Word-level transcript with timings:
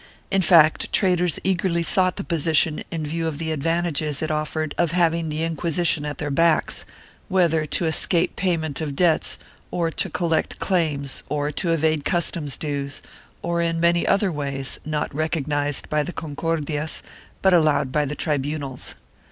In 0.31 0.41
fact 0.41 0.91
traders 0.91 1.39
eagerly 1.43 1.83
sought 1.83 2.15
the 2.15 2.23
position 2.23 2.83
in 2.89 3.05
view 3.05 3.27
of 3.27 3.37
the 3.37 3.51
advantages 3.51 4.23
it 4.23 4.31
offered 4.31 4.73
of 4.75 4.93
having 4.93 5.29
the 5.29 5.43
Inquisition 5.43 6.07
at 6.07 6.17
their 6.17 6.31
backs, 6.31 6.85
whether 7.27 7.67
to 7.67 7.85
escape 7.85 8.35
payment 8.35 8.81
of 8.81 8.95
debts 8.95 9.37
or 9.69 9.91
to 9.91 10.09
collect 10.09 10.57
claims 10.57 11.21
or 11.29 11.51
to 11.51 11.71
evade 11.71 12.03
customs 12.03 12.57
dues, 12.57 13.03
or 13.43 13.61
in 13.61 13.79
many 13.79 14.07
other 14.07 14.31
ways, 14.31 14.79
not 14.83 15.13
recognized 15.13 15.87
by 15.87 16.01
the 16.01 16.13
Concordias 16.13 17.03
but 17.43 17.53
allowed 17.53 17.91
by 17.91 18.03
the 18.05 18.15
tribunals. 18.15 18.95